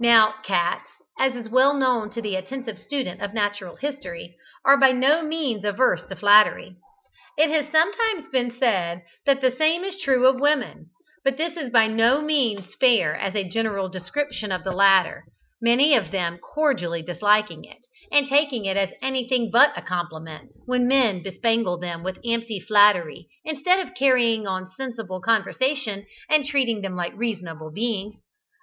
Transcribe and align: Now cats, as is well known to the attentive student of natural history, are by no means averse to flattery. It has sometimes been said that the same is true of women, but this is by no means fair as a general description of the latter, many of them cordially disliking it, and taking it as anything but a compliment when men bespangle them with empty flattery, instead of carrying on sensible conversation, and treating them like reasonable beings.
Now 0.00 0.36
cats, 0.42 0.88
as 1.18 1.34
is 1.36 1.50
well 1.50 1.74
known 1.74 2.08
to 2.12 2.22
the 2.22 2.36
attentive 2.36 2.78
student 2.78 3.20
of 3.20 3.34
natural 3.34 3.76
history, 3.76 4.34
are 4.64 4.78
by 4.78 4.92
no 4.92 5.22
means 5.22 5.62
averse 5.62 6.06
to 6.06 6.16
flattery. 6.16 6.76
It 7.36 7.50
has 7.50 7.70
sometimes 7.70 8.30
been 8.30 8.58
said 8.58 9.02
that 9.26 9.42
the 9.42 9.54
same 9.54 9.84
is 9.84 9.98
true 9.98 10.26
of 10.26 10.40
women, 10.40 10.86
but 11.22 11.36
this 11.36 11.58
is 11.58 11.68
by 11.68 11.86
no 11.88 12.22
means 12.22 12.74
fair 12.76 13.14
as 13.14 13.34
a 13.34 13.46
general 13.46 13.90
description 13.90 14.50
of 14.50 14.64
the 14.64 14.72
latter, 14.72 15.26
many 15.60 15.94
of 15.94 16.10
them 16.10 16.38
cordially 16.38 17.02
disliking 17.02 17.64
it, 17.66 17.86
and 18.10 18.26
taking 18.26 18.64
it 18.64 18.78
as 18.78 18.88
anything 19.02 19.50
but 19.52 19.76
a 19.76 19.82
compliment 19.82 20.48
when 20.64 20.88
men 20.88 21.22
bespangle 21.22 21.76
them 21.78 22.02
with 22.02 22.18
empty 22.24 22.58
flattery, 22.58 23.28
instead 23.44 23.86
of 23.86 23.94
carrying 23.94 24.46
on 24.46 24.70
sensible 24.78 25.20
conversation, 25.20 26.06
and 26.30 26.46
treating 26.46 26.80
them 26.80 26.96
like 26.96 27.12
reasonable 27.14 27.70
beings. 27.70 28.16